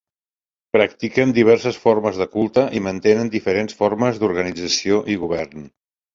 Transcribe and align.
Practiquen 0.77 1.33
diverses 1.37 1.77
formes 1.83 2.17
de 2.21 2.27
culte 2.37 2.63
i 2.81 2.81
mantenen 2.87 3.31
diferents 3.37 3.79
formes 3.83 4.19
d'organització 4.25 5.01
i 5.15 5.21
govern. 5.27 5.71